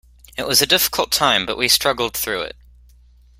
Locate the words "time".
1.11-1.45